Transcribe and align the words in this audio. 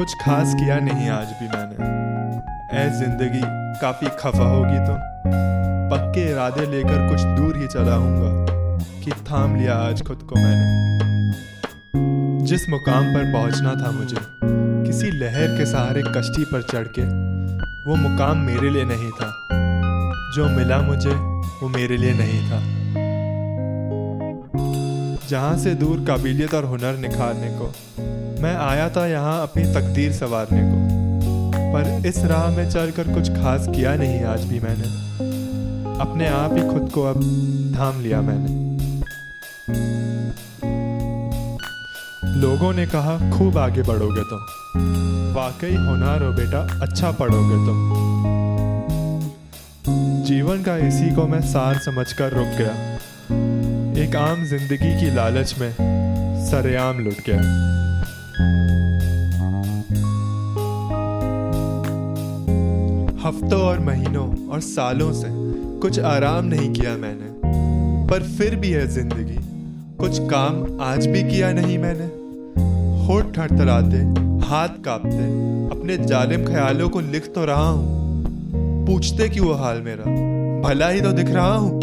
कुछ 0.00 0.14
खास 0.14 0.54
किया 0.54 0.78
नहीं 0.78 1.08
आज 1.10 1.26
भी 1.26 1.46
मैंने। 1.48 1.86
ऐ 2.78 2.88
ज़िंदगी 2.90 3.40
काफ़ी 3.80 4.06
खफा 4.08 4.44
होगी 4.44 4.78
तो। 4.78 4.94
पक्के 5.90 6.20
इरादे 6.30 6.64
लेकर 6.66 7.10
कुछ 7.10 7.20
दूर 7.20 7.56
ही 7.56 7.66
चला 7.66 7.94
हूँगा 7.94 8.30
कि 9.04 9.10
थाम 9.10 9.56
लिया 9.56 9.74
आज 9.74 10.02
खुद 10.02 10.22
को 10.22 10.36
मैंने। 10.36 10.66
जिस 12.46 12.68
मुकाम 12.68 13.04
पर 13.04 13.32
पहुँचना 13.32 13.74
था 13.74 13.90
मुझे, 13.90 14.16
किसी 14.86 15.10
लहर 15.10 15.58
के 15.58 15.66
सहारे 15.66 16.02
कश्ती 16.06 16.44
पर 16.44 16.62
चढ़ 16.62 16.86
के, 16.98 17.04
वो 17.90 17.96
मुकाम 17.96 18.38
मेरे 18.38 18.70
लिए 18.70 18.84
नहीं 18.84 19.10
था। 19.10 19.28
जो 20.36 20.48
मिला 20.56 20.78
मुझे, 20.78 21.14
वो 21.62 21.68
मेरे 21.68 21.96
लिए 21.96 22.14
नहीं 22.14 22.50
था। 22.50 22.60
जहाँ 25.28 25.56
से 25.56 25.74
दूर 25.74 26.04
काबिलियत 26.06 26.54
और 26.54 26.64
हुनर 26.64 26.96
निखारने 26.96 27.48
को 27.48 27.72
मैं 28.42 28.54
आया 28.56 28.88
था 28.90 29.06
यहाँ 29.06 29.42
अपनी 29.42 29.62
तकदीर 29.74 30.12
संवारने 30.12 30.60
को, 30.62 30.76
पर 31.72 32.06
इस 32.06 32.18
राह 32.24 32.48
में 32.50 32.70
चलकर 32.70 33.12
कुछ 33.14 33.28
खास 33.32 33.66
किया 33.68 33.94
नहीं 33.96 34.22
आज 34.24 34.44
भी 34.44 34.60
मैंने। 34.60 34.88
अपने 36.00 36.28
आप 36.28 36.54
ही 36.54 36.62
खुद 36.68 36.90
को 36.94 37.02
अब 37.04 37.20
थाम 37.76 38.00
लिया 38.02 38.20
मैंने। 38.20 38.58
लोगों 42.40 42.72
ने 42.72 42.86
कहा, 42.86 43.16
खूब 43.30 43.58
आगे 43.58 43.82
बढ़ोगे 43.82 44.22
तुम। 44.30 44.40
वाकई 45.34 45.74
होनार 45.76 46.22
हो 46.22 46.32
बेटा 46.32 46.60
अच्छा 46.82 47.10
पढ़ोगे 47.12 47.56
तुम। 47.66 47.88
जीवन 50.26 50.62
का 50.62 50.76
इसी 50.78 51.14
को 51.14 51.26
मैं 51.26 51.40
सार 51.42 51.78
समझकर 51.80 52.32
रुक 52.32 52.56
गया। 52.58 52.72
एक 54.04 54.16
आम 54.16 54.44
ज़िंदगी 54.44 54.98
की 55.00 55.14
लालच 55.14 55.54
में 55.58 55.72
सरेआम 56.46 56.98
लुट 56.98 57.26
गया। 57.26 57.68
हफ्तों 63.24 63.60
और 63.60 63.80
महीनों 63.80 64.48
और 64.48 64.60
सालों 64.60 65.12
से 65.12 65.28
कुछ 65.80 66.00
आराम 66.00 66.44
नहीं 66.44 66.72
किया 66.72 66.96
मैंने, 66.96 67.30
पर 68.08 68.22
फिर 68.22 68.56
भी 68.56 68.70
है 68.70 68.86
ज़िंदगी। 68.86 69.38
कुछ 69.96 70.18
काम 70.18 70.80
आज 70.80 71.06
भी 71.06 71.22
किया 71.22 71.52
नहीं 71.52 71.78
मैंने। 71.78 72.06
होठ 73.06 73.24
थरथराते 73.24 73.98
हाथ 74.46 74.68
कांपते, 74.68 75.24
अपने 75.76 75.96
जालिम 75.96 76.44
ख्यालों 76.44 76.88
को 76.88 77.00
लिख 77.00 77.32
तो 77.34 77.44
रहा 77.44 77.68
हूँ। 77.68 78.86
पूछते 78.86 79.28
क्यों 79.28 79.46
वो 79.46 79.54
हाल 79.54 79.80
मेरा? 79.80 80.04
भला 80.68 80.88
ही 80.88 81.00
तो 81.00 81.12
दिख 81.12 81.28
रहा 81.28 81.54
हूँ। 81.54 81.80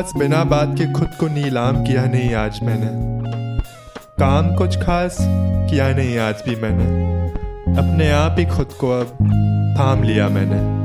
बस 0.00 0.12
बिना 0.16 0.44
बात 0.44 0.74
के 0.78 0.92
खुद 0.92 1.08
को 1.20 1.28
नीलाम 1.28 1.84
किया 1.84 2.04
नहीं 2.04 2.34
आज 2.34 2.60
मैंने। 2.62 2.88
काम 4.20 4.56
कुछ 4.56 4.76
खास 4.76 5.16
किया 5.70 5.88
नहीं 5.88 6.18
आज 6.18 6.34
भी 6.48 6.56
मैंने। 6.56 6.84
अपने 7.78 8.10
आप 8.10 8.36
ही 8.38 8.46
खुद 8.46 8.66
को 8.66 8.90
अब 8.90 9.06
थाम 9.78 10.02
लिया 10.02 10.28
मैंने। 10.28 10.79